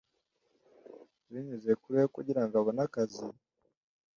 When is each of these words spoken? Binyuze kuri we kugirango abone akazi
Binyuze 1.31 1.71
kuri 1.81 1.95
we 2.01 2.05
kugirango 2.15 2.53
abone 2.57 2.81
akazi 2.87 3.23